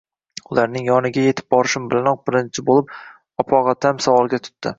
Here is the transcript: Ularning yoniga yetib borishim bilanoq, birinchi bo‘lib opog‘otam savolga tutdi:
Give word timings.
Ularning 0.53 0.87
yoniga 0.91 1.25
yetib 1.25 1.49
borishim 1.55 1.85
bilanoq, 1.91 2.25
birinchi 2.31 2.65
bo‘lib 2.71 2.95
opog‘otam 3.45 4.03
savolga 4.09 4.43
tutdi: 4.49 4.67